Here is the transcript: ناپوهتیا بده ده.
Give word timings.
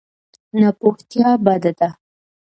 ناپوهتیا 0.59 1.27
بده 1.45 1.71
ده. 1.79 1.89